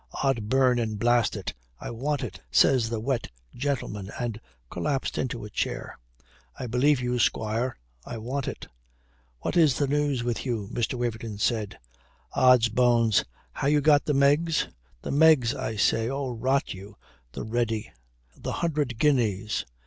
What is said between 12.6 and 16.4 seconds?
bones, ha' you got the megs? The megs, I say. Oh,